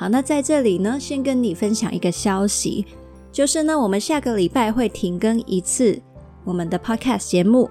[0.00, 2.86] 好，那在这里呢，先跟你分享一个消息，
[3.30, 6.00] 就是呢，我们下个礼拜会停更一次
[6.42, 7.68] 我们的 Podcast 节目。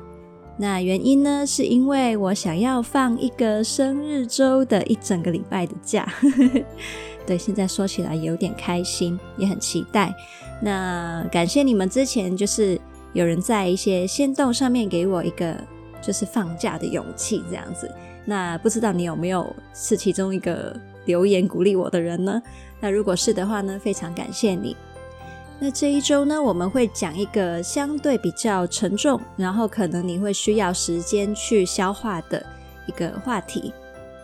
[0.55, 6.07] 那原因呢，是因为我想要放一个生日周的一整个礼拜的假。
[7.25, 10.13] 对，现在说起来有点开心，也很期待。
[10.61, 12.79] 那感谢你们之前就是
[13.13, 15.57] 有人在一些限动上面给我一个
[15.99, 17.91] 就是放假的勇气，这样子。
[18.23, 20.79] 那不知道你有没有是其中一个
[21.09, 22.39] 留言鼓励我的人呢？
[22.79, 24.77] 那如果是的话呢，非常感谢你。
[25.59, 32.45] 那这一周呢，我们会讲一个相对比较沉重，然后可能你会需要时间去消化的
[32.85, 33.73] 一个话题。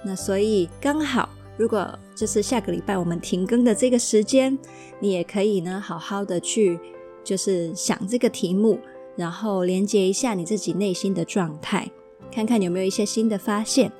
[0.03, 1.27] 那所以刚好，
[1.57, 4.55] 如果就是下个礼拜我们停更的这个时间，
[4.99, 6.79] 你也可以呢好好的去
[7.23, 8.79] 就是想这个题目，
[9.15, 11.89] 然后连接一下你自己内心的状态，
[12.31, 13.91] 看看有没有一些新的发现。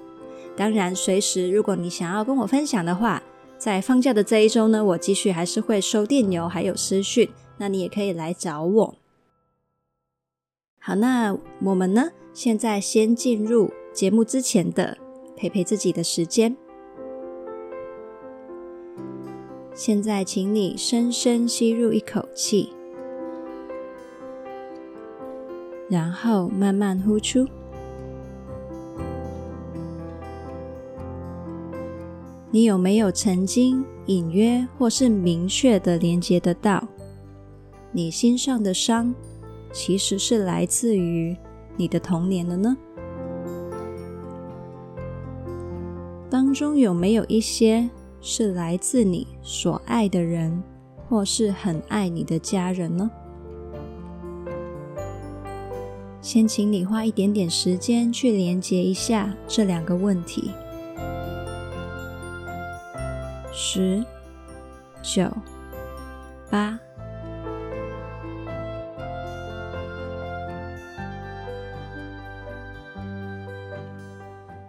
[0.56, 3.22] 当然，随时如果你想要跟我分享的话，
[3.58, 8.96] 在放假的这一周呢，我继续还是会收电邮还有私讯，那你也可以来找我。
[10.80, 14.98] 好，那我们呢，现在先进入节目之前的
[15.36, 16.56] 陪陪自己的时间。
[19.74, 22.72] 现在，请你深深吸入一口气，
[25.90, 27.46] 然后慢慢呼出。
[32.56, 36.88] 你有没有曾经隐约或是明确的连接得到，
[37.92, 39.14] 你心上的伤
[39.74, 41.36] 其实是来自于
[41.76, 42.78] 你的童年的呢？
[46.30, 47.90] 当中有没有一些
[48.22, 50.64] 是来自你所爱的人，
[51.10, 53.12] 或是很爱你的家人呢？
[56.22, 60.52] 先请你花一点点时间去连接一下这两个问题。
[63.58, 64.04] 十、
[65.02, 65.32] 九、
[66.52, 66.78] 八、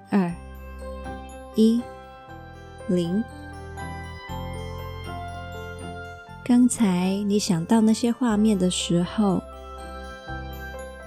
[0.08, 0.32] 二、
[1.56, 1.82] 一、
[2.86, 3.24] 零。
[6.44, 9.42] 刚才你想到那些画面的时候，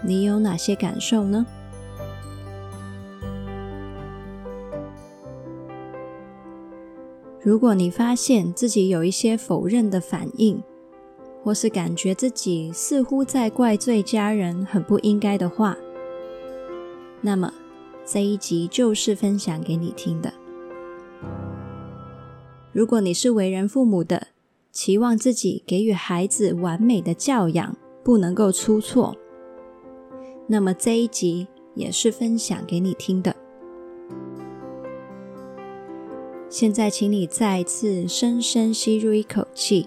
[0.02, 1.46] 你有哪些感受呢？
[7.42, 10.62] 如果你发现自己有一些否认的反应，
[11.42, 15.78] 或是感觉自己似乎在怪罪家人很不应该的话，
[17.22, 17.54] 那么
[18.06, 20.34] 这一集就是分享给你听的。
[22.74, 24.28] 如果你是为人父母的，
[24.74, 29.16] 期望自己给予孩子完美的教养，不能够出错，
[30.46, 33.34] 那么这一集也是分享给你听的。
[36.52, 39.86] 现在，请你再次深深吸入一口气，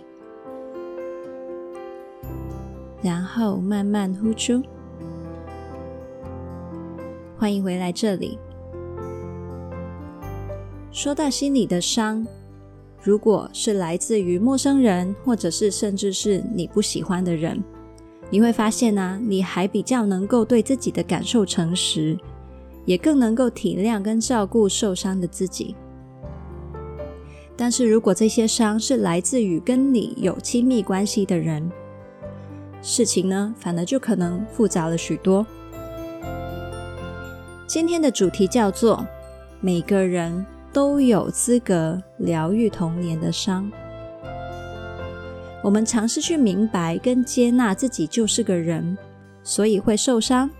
[3.02, 4.62] 然后慢慢呼出。
[7.36, 8.38] 欢迎回来这里。
[10.92, 12.24] 说到心里的伤，
[13.02, 17.60] 如果是来自于陌生人，或者是甚至是你不喜欢的人，
[18.30, 22.16] 你会发现呢、你还比较能够对自己的感受诚实，
[22.84, 25.74] 也更能够体谅跟照顾受伤的自己。
[27.56, 31.70] 但是如果这些伤是来自于跟你有亲密关系的人，
[32.80, 35.46] 事情呢，反而就可能复杂了许多。
[37.66, 39.06] 今天的主题叫做
[39.60, 43.70] “每个人都有资格疗愈童年的伤”。
[45.62, 48.98] 我们尝试去明白跟接纳自己就是个人，
[49.44, 50.50] 所以会受伤，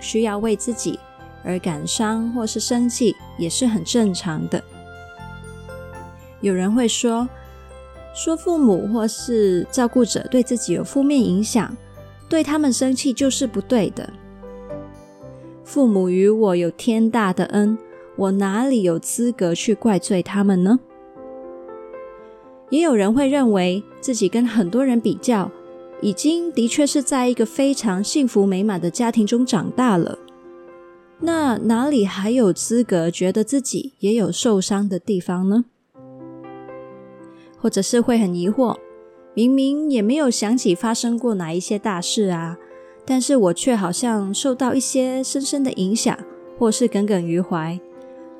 [0.00, 0.98] 需要为自己
[1.44, 4.62] 而感伤或是生气，也是很正常的。
[6.40, 7.28] 有人会说，
[8.14, 11.76] 说父母或是照顾者对自己有负面影响，
[12.28, 14.08] 对他们生气就是不对的。
[15.64, 17.76] 父母与我有天大的恩，
[18.16, 20.80] 我哪里有资格去怪罪他们呢？
[22.70, 25.50] 也有人会认为自己跟很多人比较，
[26.00, 30.18] 已经的确是在一个非常幸福美满的家庭中长大了，
[31.20, 35.64] 那哪里还有资格觉得自己也有受伤的地方呢？
[37.60, 38.76] 或者是会很疑惑，
[39.34, 42.56] 明明也没有想起发生过哪一些大事啊，
[43.04, 46.18] 但是我却好像受到一些深深的影响，
[46.58, 47.78] 或是耿耿于怀。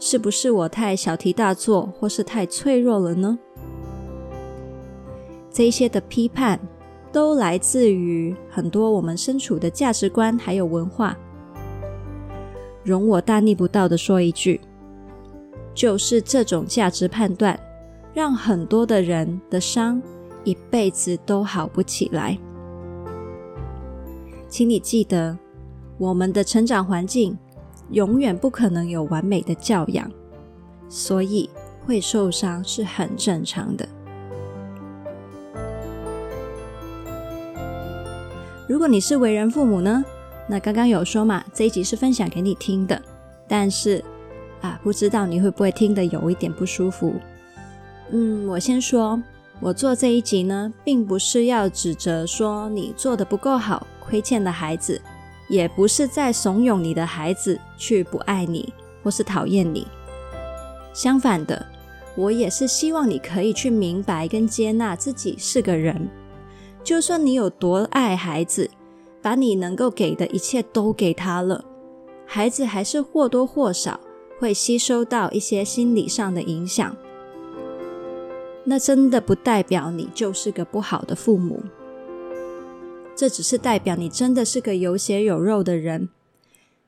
[0.01, 3.37] 是不是我太小题大做，或是太脆弱了呢？
[5.51, 6.61] 这一些的批判，
[7.11, 11.19] 都来自于很多我们身处的价值观还有文化。
[12.85, 14.61] 容我大逆不道的说一句，
[15.75, 17.59] 就是这种价值判断，
[18.19, 20.03] 让很多的人的伤
[20.43, 22.37] 一辈子都好不起来。
[24.49, 25.39] 请你记得，
[25.99, 27.39] 我们的成长环境。
[27.93, 30.11] 永远不可能有完美的教养，
[30.89, 31.49] 所以
[31.87, 33.89] 会受伤是很正常的。
[38.69, 40.05] 如果你是为人父母呢？
[40.49, 43.01] 那刚刚有说嘛，这一集是分享给你听的，
[43.47, 44.05] 但是
[44.61, 47.15] 啊，不知道你会不会听得有一点不舒服？
[48.11, 49.23] 嗯，我先说，
[49.61, 55.01] 我做这一集呢，并不是要指责说你做的不够好，亏欠了孩子。
[55.49, 58.71] 也不是在怂恿你的孩子去不爱你
[59.03, 59.87] 或是讨厌你，
[60.93, 61.67] 相反的，
[62.17, 66.07] 我也是希望你可以去明白跟接纳自己是个人。
[66.85, 68.71] 就算你有多爱孩子，
[69.23, 71.65] 把你能够给的一切都给他了，
[72.27, 73.99] 孩子还是或多或少
[74.39, 76.95] 会吸收到一些心理上的影响。
[78.71, 81.63] 那真的不代表你就是个不好的父母。
[83.17, 86.11] 这只是代表你真的是个有血有肉的人，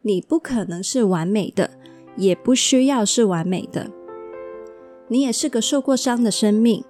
[0.03, 1.71] 你不可能是完美的，
[2.17, 3.91] 也不需要是完美的。
[5.09, 6.85] 你也是个受过伤的生命，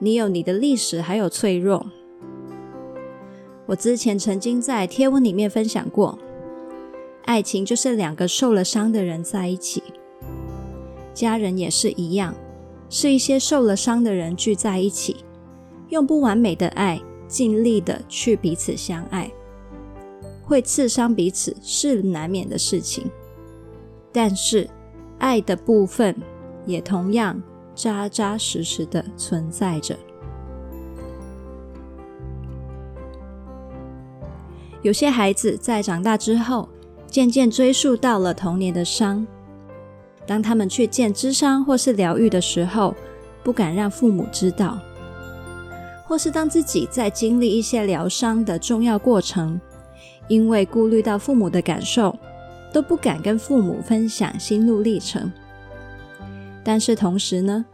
[0.00, 1.86] 你有你的历史，还有脆弱。
[3.66, 6.18] 我之前曾经在贴文里面分享过，
[7.26, 9.84] 爱情就是两个受了伤的人在一起，
[11.14, 12.34] 家人也是一样，
[12.92, 15.24] 是一些受了伤的人聚在一起，
[15.88, 17.00] 用不完美的爱。
[17.26, 19.32] 尽力的去彼此相爱，
[20.44, 23.10] 会刺伤彼此是难免的事情，
[24.12, 24.68] 但是
[25.18, 26.14] 爱的部分
[26.66, 27.42] 也同样
[27.74, 29.96] 扎扎实实的存在着。
[34.82, 36.68] 有些孩子在长大之后，
[37.06, 39.26] 渐渐追溯到了童年的伤，
[40.26, 42.94] 当他们去见咨商或是疗愈的时候，
[43.42, 44.78] 不敢让父母知道。
[46.04, 49.60] 或是当自己在经历一些疗伤的重要过程，
[50.28, 52.14] 因为顾虑到父母的感受，
[52.72, 55.32] 都不敢跟父母分享心路历程。
[56.62, 57.64] 但是同时呢，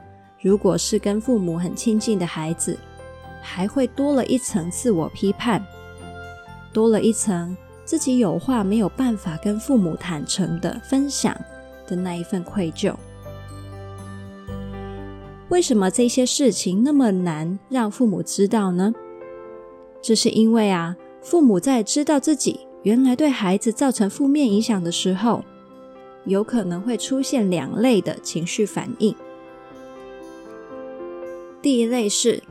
[0.41, 2.79] 如果是跟父母很亲近的孩子，
[3.43, 5.65] 还会多了一层自我批判，
[6.73, 11.37] 多了一层自己有话没有办法跟父母坦诚的分享
[11.89, 12.95] 的那一份愧疚。
[15.49, 18.93] 为什么这些事情那么难让父母知道呢？
[20.03, 25.43] 这是因为啊，父母在知道自己原来对孩子造成负面影响的时候，
[26.27, 29.15] 有可能会出现两类的情绪反应。
[31.61, 32.43] 第一类是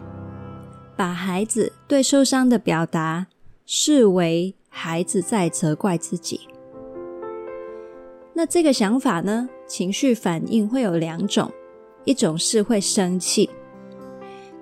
[0.97, 3.27] 把孩子对受伤的表达
[3.65, 6.41] 视为孩子在责怪自己。
[8.37, 11.51] 那这个想法呢，情绪反应会有两种。
[12.05, 13.49] 一种是会生气，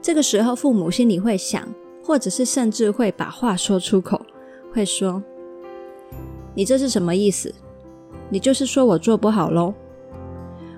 [0.02, 1.68] 这个时候父母心里会想，
[2.02, 4.26] 或者是甚至会把话说出口，
[4.74, 5.22] 会说
[6.56, 7.54] ：“你这是什么意思？
[8.30, 9.74] 你就是说我做不好喽？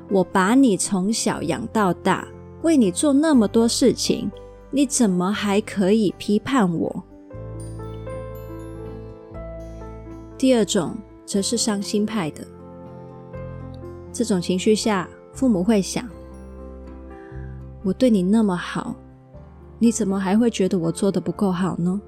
[0.09, 2.27] 我把你从小养到大，
[2.63, 4.31] 为你做那么多事情，
[4.71, 7.03] 你怎么还可以批判我？”
[10.35, 12.43] 第二种则是伤心派的，
[14.11, 16.07] 这种情绪下，父母会想。
[17.83, 18.95] 我对你那么好，
[19.79, 22.01] 你怎么还会觉得我做的不够好呢？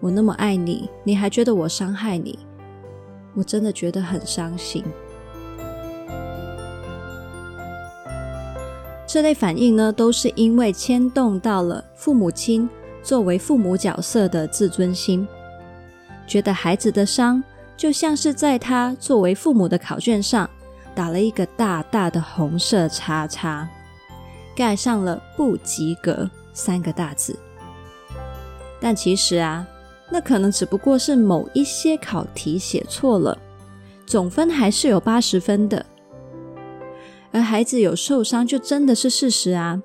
[0.00, 2.38] 我那么爱你，你还觉得我伤害你，
[3.34, 4.84] 我真的觉得很伤心。
[9.06, 12.68] 这类反应呢，都是因为牵动到了父母亲
[13.02, 15.26] 作为父母角色的自尊心，
[16.26, 17.42] 觉得孩子的伤
[17.76, 20.48] 就像是在他作为父母的考卷上
[20.94, 23.68] 打了一个大大的红色叉叉。
[24.54, 27.34] 盖上了“不及格”三个大字，
[28.78, 29.66] 但其实啊，
[30.10, 33.38] 那可能只不过是某一些考题写错了，
[34.04, 35.86] 总分还是有八十分的。
[37.30, 39.82] 而孩子有受伤，就真的是事实啊。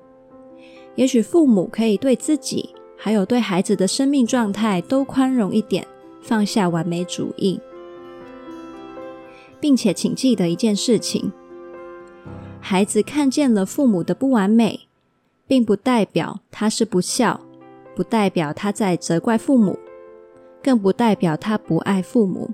[0.96, 5.86] 也许父母可以对自己，还有对孩子的生命状态都宽容一点，
[6.20, 7.58] 放下完美主义，
[9.60, 11.32] 并且请记得一件事情。
[12.60, 14.88] 孩子看见了父母的不完美，
[15.46, 17.40] 并不代表他是不孝、
[17.94, 19.78] 不代表他在责怪父母，
[20.62, 22.50] 更不代表他不爱父母。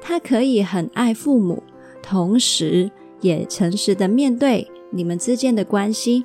[0.00, 1.62] 他可以很爱父母，
[2.02, 6.24] 同时也诚实的面对你们之间的关系，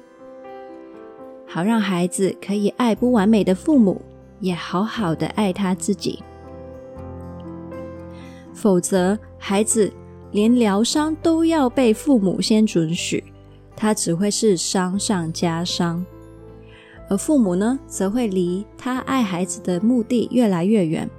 [1.48, 4.02] 好让孩子可以爱不完美的父母，
[4.40, 6.22] 也好好的爱他自己。
[8.54, 9.92] 否则，孩子
[10.32, 13.24] 连疗伤都要被父母先准许，
[13.76, 16.06] 他只会是伤上加伤，
[17.10, 21.10] 而父母呢，则会离他爱孩子的目的越来越远。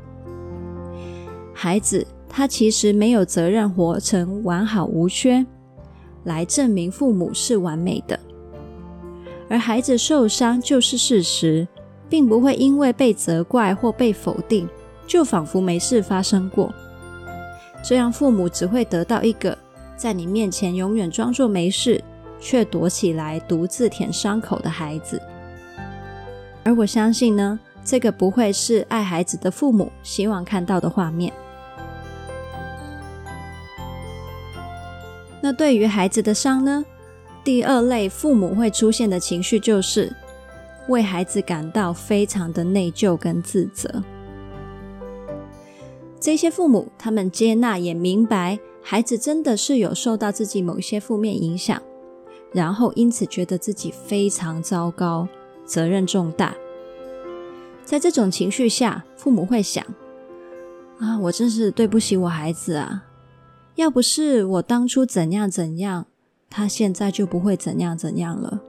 [1.52, 2.06] 孩子。
[2.34, 5.44] 他其实没有责任活成完好无缺，
[6.24, 8.18] 来证明父母是完美的。
[9.50, 11.68] 而孩子受伤就是事实，
[12.08, 14.66] 并不会因为被责怪或被否定，
[15.06, 16.72] 就仿佛没事发生过。
[17.82, 19.56] 这样父母只会得到一个
[19.96, 22.02] 在你面前永远装作没事，
[22.40, 25.20] 却躲起来独自舔伤口的孩子。
[26.64, 31.32] 而我相信呢，这个不会是爱孩子的父母希望看到的画面。
[35.40, 36.84] 那对于孩子的伤呢？
[37.42, 40.14] 第二类父母会出现的情绪就是
[40.86, 44.00] 为孩子感到非常的内疚跟自责。
[46.22, 51.82] 这些父母，他们接纳也明白孩子真的是有受到自己某些负面影响，
[52.52, 55.26] 然后因此觉得自己非常糟糕，
[55.64, 56.54] 责任重大。
[57.84, 59.84] 在这种情绪下，父母会想：
[61.00, 63.02] 啊，我真是对不起我孩子啊。
[63.74, 66.06] 要不是我当初怎样怎样，
[66.48, 68.60] 他现在就不会怎样怎样了。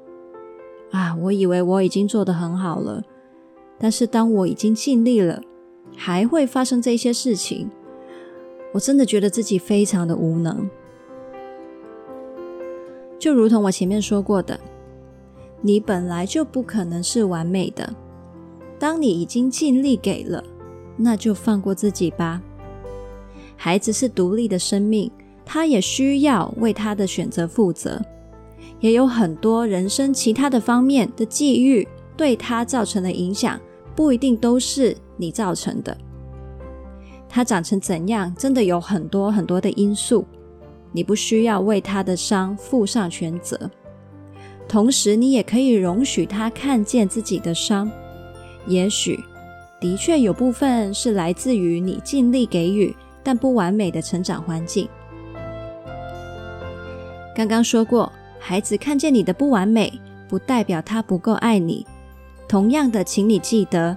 [0.89, 3.03] 啊，我以为我已经做得很好了，
[3.77, 5.39] 但是当我已经尽力了，
[5.95, 7.69] 还会发生这些事情，
[8.73, 10.69] 我真的觉得自己非常的无能。
[13.19, 14.59] 就如同我前面说过的，
[15.61, 17.93] 你本来就不可能是完美的。
[18.77, 20.43] 当你已经尽力给了，
[20.97, 22.41] 那就放过自己吧。
[23.55, 25.09] 孩子是独立的生命，
[25.45, 28.01] 他也需要为他的选择负责。
[28.81, 33.57] 也有很多人生其他的方面的际遇对他造成的影响，
[33.95, 35.97] 不一定都是你造成的。
[37.29, 40.25] 他长成怎样，真的有很多很多的因素，
[40.91, 43.69] 你不需要为他的伤负上全责。
[44.67, 47.89] 同时，你也可以容许他看见自己的伤，
[48.67, 49.19] 也许
[49.79, 52.95] 的确有部分是来自于你尽力给予。
[53.25, 54.85] 但不完美的成长环境。
[57.33, 61.87] 刚刚说过，孩子看见你的不完美，不代表他不够爱你。
[62.49, 63.95] 同样的，请你记得，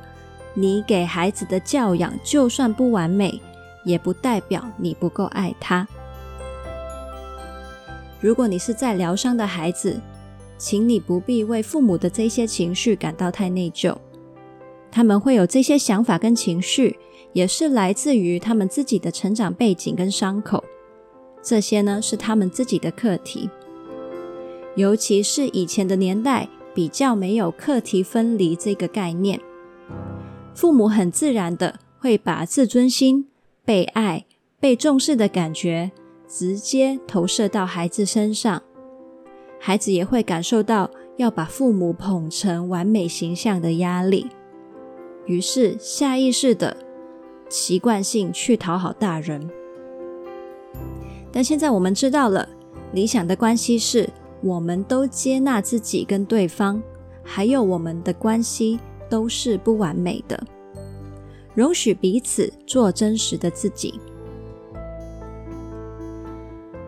[0.59, 3.39] 你给孩子的教养就算不完美，
[3.85, 5.87] 也不代表你不够爱他。
[8.23, 10.01] 如果你是在疗伤的孩子，
[10.57, 13.95] 请你不必为父母的这些情绪感到太内疚。
[14.91, 16.99] 他们会有这些想法跟情绪，
[17.35, 20.65] 也是来自于他们自己的成长背景跟伤口，
[21.43, 23.51] 这些呢是他们自己的课题。
[24.75, 29.39] 尤其是以前的年代，比较没有课题分离这个概念，
[30.57, 33.29] 父母很自然的会把自尊心、
[33.63, 34.25] 被爱、
[34.59, 35.93] 被重视的感觉
[36.27, 38.63] 直接投射到孩子身上，
[39.61, 44.31] 孩子也会感受到要把父母捧成完美形象的压力，
[45.27, 46.75] 于是下意识的。
[47.49, 49.49] 习惯性去讨好大人，
[51.31, 52.49] 但现在我们知道了，
[52.93, 54.09] 理想的关系是
[54.43, 56.83] 我们都接纳自己跟对方，
[57.23, 60.43] 还有我们的关系都是不完美的，
[61.55, 64.01] 容许彼此做真实的自己。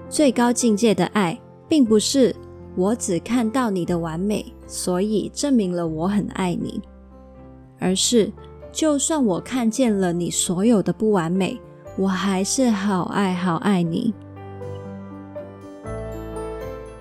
[0.09, 2.35] 最高境界的爱，并不是
[2.77, 6.81] 我只看到你的完美，所以证明了我很爱你，
[7.79, 8.33] 而是。
[8.71, 11.59] 就算我看见了你所有的不完美，
[11.97, 14.13] 我还是好爱好爱你。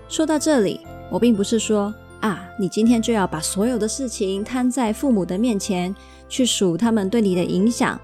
[0.07, 0.79] 说到这里，
[1.11, 5.95] 我并不是说啊，你今天就要把所有的事情摊在父母的面前
[6.27, 7.99] 去数他们对你的影响，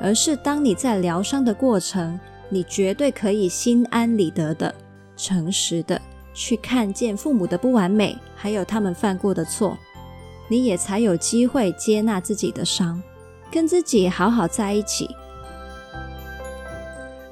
[0.00, 2.18] 而是当你在疗伤的过程，
[2.48, 4.72] 你绝对可以心安理得的、
[5.16, 6.00] 诚实的
[6.32, 9.76] 去看见父母的不完美，还有他们犯过的错。
[10.48, 13.02] 你也才有机会接纳自己的伤，
[13.50, 15.10] 跟自己好好在一起。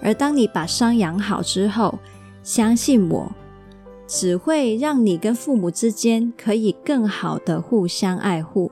[0.03, 1.97] 而当你把伤养好之后，
[2.43, 3.31] 相信我，
[4.07, 8.71] 只会让你跟父母之间可以更好的互相爱护。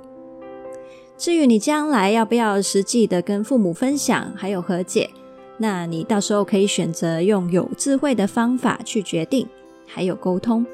[1.16, 5.10] 至于你将来要不要实际的跟父母分享，还有和解，
[5.58, 9.46] 那你到时候可以选择用有智慧的方法去决定，
[9.86, 10.66] 还有沟通。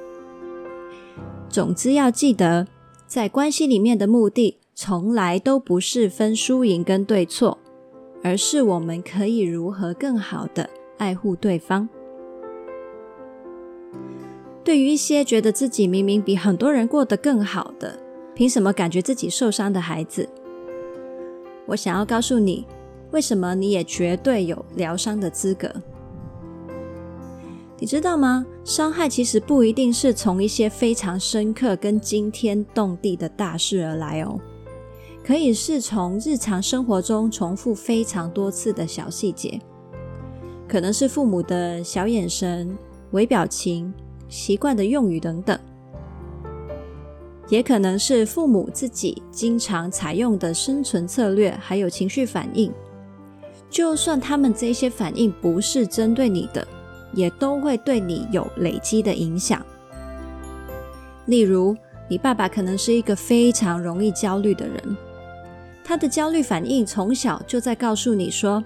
[1.49, 2.67] 总之要记得。
[3.07, 7.57] 在关系里面的目的，从来都不是分输赢跟对错，
[8.23, 11.89] 而是我们可以如何更好的爱护对方。
[14.69, 17.99] 对于一些觉得自己明明比很多人过得更好的，
[18.35, 20.29] 凭什么感觉自己受伤的孩子，
[21.65, 22.67] 我想要告诉你，
[23.11, 25.73] 为什么你也绝对有疗伤的资格。
[27.79, 28.45] 你知道吗？
[28.63, 34.39] 伤害其实不一定是从一些非常深刻跟惊天动地的大事而来哦，
[35.25, 39.59] 可以是从日常生活中重复非常多次的小细节，
[40.69, 42.77] 可能是父母的小眼神、
[43.13, 43.95] 微表情。
[44.29, 45.59] 习惯的用语等等，
[47.49, 52.73] 也可能是父母自己经常采用的生存策略，还有情绪反应。
[53.71, 56.67] 就算他们这些反应不是针对你的，
[57.13, 59.65] 也都会对你有累积的影响。
[61.27, 61.77] 例如，
[62.09, 64.97] 你爸爸可能是一个非常容易焦虑的人，
[65.85, 68.65] 他的焦虑反应从小就在告诉你说：“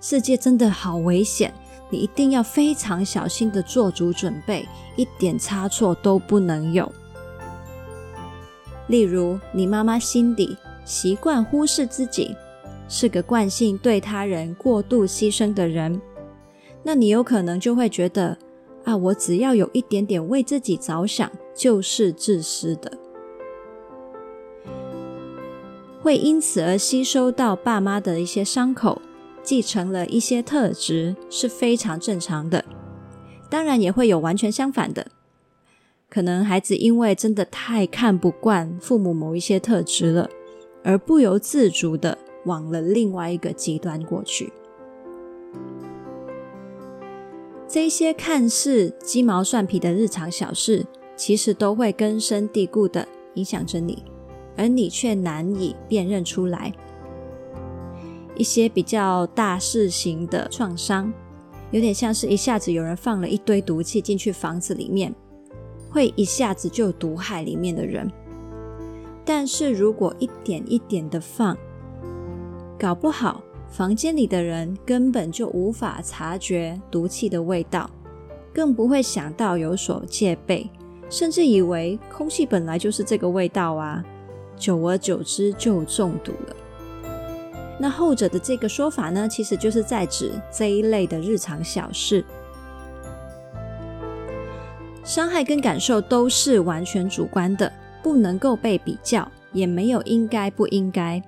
[0.00, 1.52] 世界真的好危险。”
[1.90, 4.66] 你一定要非常小心的做足准备，
[4.96, 6.90] 一点差错都不能有。
[8.86, 12.34] 例如，你妈妈心底习惯忽视自己，
[12.88, 16.00] 是个惯性对他人过度牺牲的人，
[16.82, 18.36] 那你有可能就会觉得
[18.84, 22.92] 啊，我只要有一点点为自己着想，就是自私的，
[26.02, 29.00] 会因此而吸收到爸妈的一些伤口。
[29.50, 32.64] 继承了一些特质是非常正常的，
[33.50, 35.08] 当然也会有完全相反的。
[36.08, 40.30] 可能孩子因为真的太看不惯父母某一些特质了，
[40.84, 44.52] 而不由自主的往了另外一个极端过去。
[47.66, 54.04] 这些看似鸡毛蒜皮的日常小事，其实都会根深蒂固的影响着你，
[54.56, 56.72] 而你却难以辨认出来。
[58.40, 61.12] 一些比较大事型的创伤，
[61.72, 65.14] 有点像是一下子有人放了一堆毒气进去房子里面，
[65.90, 68.10] 会一下子就毒害里面的人。
[69.26, 71.54] 但是如果一点一点的放，
[72.78, 77.90] 搞不好房间里的人根本就无法察觉毒气的味道，
[78.54, 80.70] 更不会想到有所戒备，
[81.10, 84.02] 甚至以为空气本来就是这个味道啊，
[84.56, 86.56] 久而久之就中毒了。
[87.82, 92.22] 那后者的这个说法呢，其实就是在指这一类的日常小事。
[95.02, 101.22] 伤害跟感受都是完全主观的，不能够被比较，也没有应该不应该。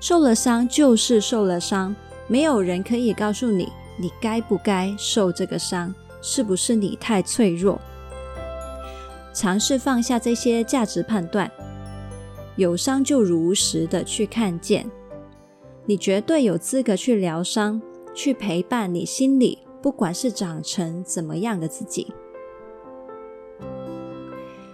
[0.00, 1.94] 受了伤就是受了伤，
[2.26, 7.80] 没有人可以告诉你，你该不该受这个伤，是不是你太脆弱？
[9.32, 11.48] 尝试放下这些价值判断，
[12.56, 14.84] 有伤就如实的去看见。
[15.86, 17.80] 你绝对有资格去疗伤，
[18.12, 22.12] 去陪伴你心里不管是长成怎么样的自己。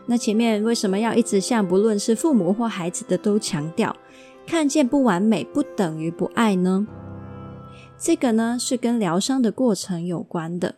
[0.06, 3.94] 那前面为什么要一直向不论是父母或孩子的都强调，
[4.46, 6.86] 看见不完美不等于不爱呢？
[7.96, 10.74] 这个呢是跟疗伤的过程有关的。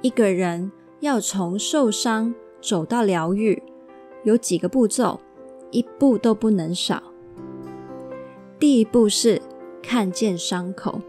[0.00, 3.62] 一个人要从受伤走到疗愈，
[4.24, 5.20] 有几个步骤，
[5.70, 7.02] 一步都不能少。
[8.58, 9.40] 第一步是
[9.82, 11.00] 看见伤口。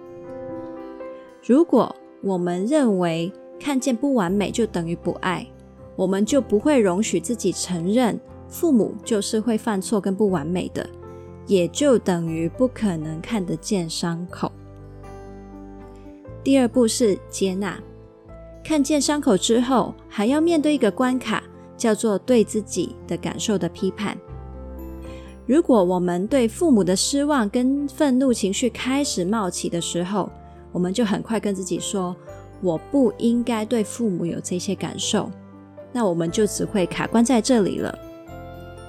[1.46, 5.48] 如果我们认为看见不完美就等于不爱，
[5.96, 10.88] 我们就不会容许自己承认父母就是会犯错跟不完美的，
[11.46, 14.52] 也就等于不可能看得见伤口。
[16.44, 17.82] 第二步是接纳，
[18.64, 21.42] 看见伤口之后，还要面对一个关卡，
[21.78, 24.18] 叫做对自己的感受的批判。
[25.48, 30.30] 如果我们对父母的失望跟愤怒情绪开始冒起的时候，
[30.74, 32.14] 我们就很快跟自己说
[32.62, 35.32] ：“我不应该对父母有这些感受。”
[35.94, 37.98] 那我们就只会卡关在这里了。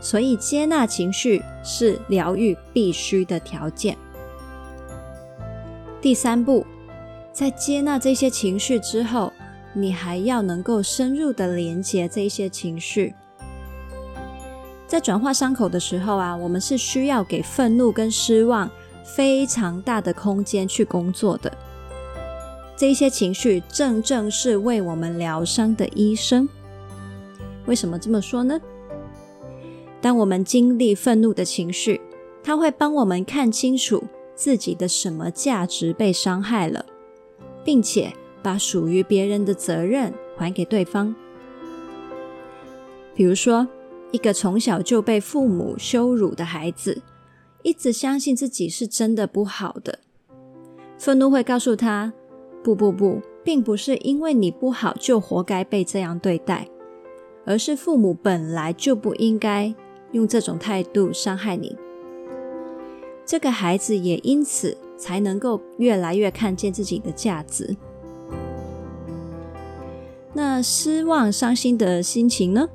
[0.01, 3.97] 所以，接纳情绪是疗愈必须的条件。
[6.01, 6.67] 第三步，
[7.33, 9.33] 在接纳这些情绪之后，
[9.73, 13.15] 你还要能够深入的连接这些情绪。
[14.89, 18.69] 在转化伤口的时候啊，我们是需要给愤怒跟失望
[19.05, 21.53] 非常大的空间去工作的。
[22.75, 26.49] 这些情绪正正是为我们疗伤的医生。
[27.67, 28.59] 为什么这么说呢？
[30.01, 32.01] 当我们经历愤怒的情绪，
[32.43, 34.03] 它会帮我们看清楚
[34.35, 36.87] 自己的什么价值被伤害了，
[37.63, 38.11] 并且
[38.43, 41.15] 把属于别人的责任还给对方。
[43.15, 43.69] 比如说，
[44.11, 47.03] 一个从小就被父母羞辱的孩子，
[47.63, 49.99] 一直相信自己是真的不好的。
[50.97, 52.13] 愤怒会告诉他
[52.65, 56.69] ：“不不不，并不是因为你不好就活该被这样对待，
[57.45, 59.75] 而是父母本来就不应该
[60.13, 61.77] 用这种态度伤害你。”
[63.27, 67.77] 这个孩子也因此才能够越来越看见自己的价值。
[70.33, 72.69] 那失望、伤心的心情呢？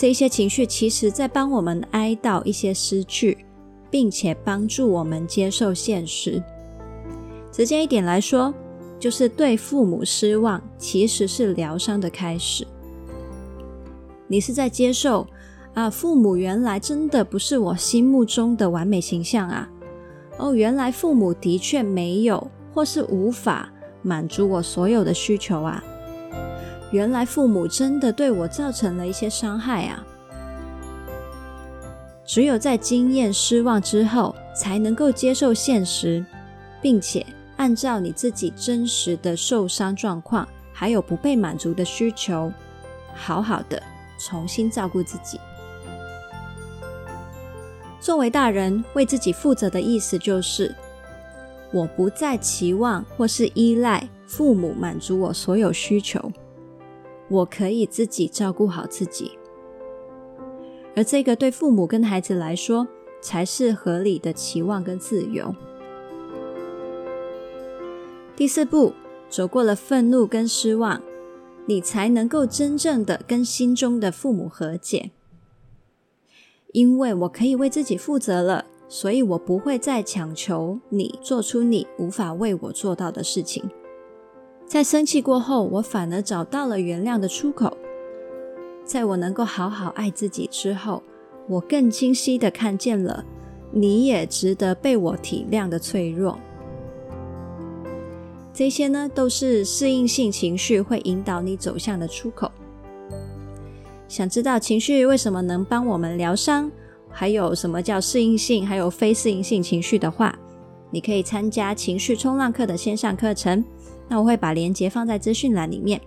[0.00, 3.36] 这些情绪其实在帮我们哀悼一些失去，
[3.90, 6.42] 并且帮助我们接受现实。
[7.52, 8.54] 直接一点来说，
[8.98, 12.66] 就是对父母失望，其实是疗伤的开始。
[14.26, 15.26] 你是在接受
[15.74, 19.68] 啊，父母原来真的不是我心目中的完美形象啊。
[20.38, 25.84] 哦，原来父母的确没有或是无法满足我所有的需求啊。
[26.90, 30.04] 原来父母真的对我造成了一些伤害啊！
[32.24, 36.24] 只有在经验失望之后，才能够接受现实，
[36.80, 37.24] 并且
[37.56, 42.52] 按照你自己真实的受伤状况，还有不被满足的需求，
[43.14, 43.82] 好好的
[44.18, 45.38] 重新照顾自己。
[48.00, 50.74] 作为大人，为自己负责的意思就是，
[51.72, 56.32] 我不再期望或是依赖父母满足我所有需求。
[57.30, 59.38] 我可以自己照顾好自己，
[60.96, 62.88] 而这个对父母跟孩子来说
[63.22, 65.54] 才是合理的期望跟自由。
[68.34, 68.92] 第四步，
[69.28, 71.00] 走过了愤怒跟失望，
[71.66, 75.12] 你才能够真正的跟心中的父母和解。
[76.72, 83.70] 因为我可以为自己负责了，所以我不会再强求你做出你无法为我做到的事情。
[84.70, 87.76] 在生气过后，我反而找到了原谅的出口。
[88.84, 91.02] 在我能够好好爱自己之后，
[91.48, 93.24] 我更清晰地看见了
[93.72, 96.38] 你也值得被我体谅的脆弱。
[98.54, 102.48] 这些呢，都是适应性情绪会引导你走向的出口。
[104.06, 106.70] 想知道情绪为什么能帮我们疗伤，
[107.10, 110.38] 还有什么叫适应性，还有非适应性情绪的话，
[110.92, 113.64] 你可以参加情绪冲浪课的线上课程。
[114.10, 116.00] 那我会把链接放在资讯栏里面。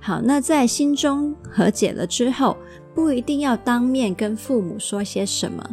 [0.00, 2.56] 好，那在心中和解了之后，
[2.94, 5.68] 不一定要当面跟父母说些什么，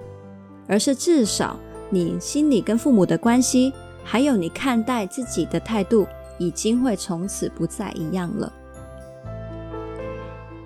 [0.68, 1.58] 而是至少
[1.92, 3.72] 你心里跟父母的关系，
[4.04, 6.08] 还有你看待自己的态度，
[6.40, 8.52] 已经会从此不再一样了。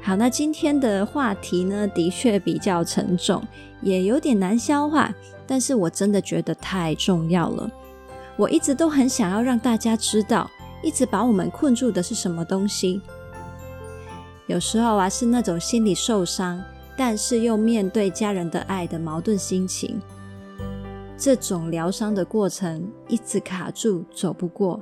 [0.01, 3.43] 好，那今天的话题呢，的确比较沉重，
[3.81, 5.13] 也有点难消化，
[5.45, 7.69] 但是我真的觉得太重要了。
[8.39, 10.49] 我一直都很想要让大家知道，
[10.81, 13.01] 一直把我们困住的是什么东西。
[14.47, 16.63] 有时候啊，是那种心里受伤，
[16.95, 20.01] 但是又面对家人的爱的矛盾心情。
[21.17, 24.79] 这种疗伤的过程一直卡住，走不过，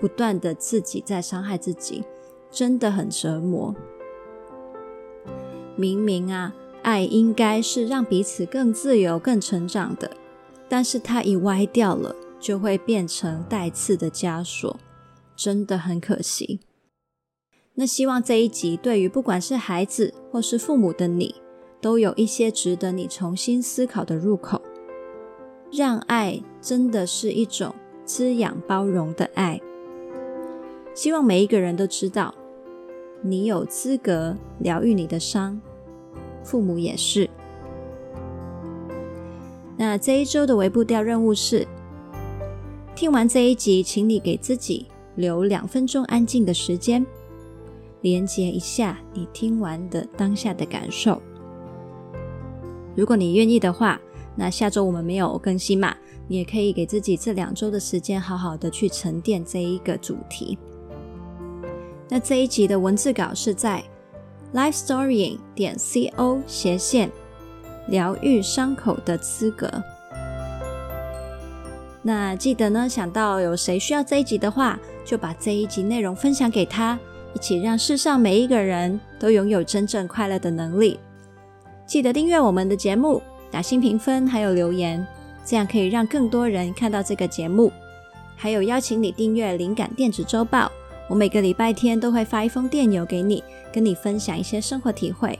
[0.00, 2.02] 不断的自己在伤害自己，
[2.50, 3.72] 真的很折磨。
[5.76, 10.10] 明明啊，爱应该是让彼此更自由、更成长的，
[10.68, 12.12] 但是它一歪掉了。
[12.46, 14.78] 就会变成带刺的枷锁，
[15.34, 16.60] 真的很可惜。
[17.74, 21.34] 那希望这一集对于不管是孩子或是父母的你，
[21.80, 24.62] 都有一些值得你重新思考的入口。
[25.72, 29.60] 让爱真的是一种滋养、包容的爱。
[30.94, 32.32] 希望每一个人都知道，
[33.22, 35.60] 你有资格疗愈你的伤，
[36.44, 37.28] 父母也是。
[39.76, 41.66] 那这一周的微步调任务是。
[42.96, 47.04] 听完这一集，请你给自己留两分钟安静的时间，
[48.00, 51.20] 连接一下你听完的当下的感受。
[52.96, 54.00] 如果你愿意的话，
[54.34, 55.94] 那下周我们没有更新嘛，
[56.26, 60.56] 你也可以给自己这两周的时间，好好的去沉淀这一个主题。
[62.08, 63.84] 那这一集的文字稿是在
[64.54, 67.12] lifestorying 点 co 斜线
[67.88, 69.70] 疗愈伤口的资格。
[72.06, 76.96] 那记得呢，想到有谁需要这一集的话，就把这一集内容分享给他，
[77.34, 81.00] 一起让世上每一个人都拥有真正快乐的能力。
[81.84, 85.04] 记得订阅我们的节目，打新评分，还有留言，
[85.44, 87.72] 这样可以让更多人看到这个节目。
[88.36, 90.70] 还有邀请你订阅灵感电子周报，
[91.08, 93.42] 我每个礼拜天都会发一封电邮给你，
[93.72, 95.36] 跟你分享一些生活体会。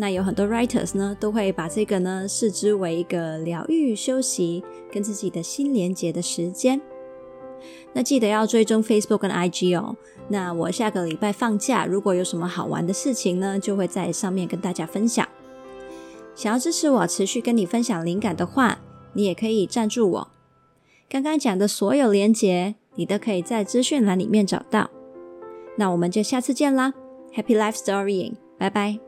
[0.00, 6.80] 那有很多 writers 呢，都会把这个呢视之为一个疗愈、休息、跟自己的心连接的时间。
[7.92, 9.96] 那记得要追踪 Facebook 跟 IG 哦。
[10.28, 15.26] 那我下个礼拜放假，如果有什么好玩的事情呢，就会在上面跟大家分享。
[16.36, 18.78] 想要支持我持续跟你分享灵感的话，
[19.14, 20.28] 你也可以赞助我。
[21.08, 24.90] 刚刚讲的所有连结，你都可以在资讯栏里面找到。
[25.76, 26.94] 那我们就下次见啦
[27.34, 29.07] ，Happy Life Storying，拜拜。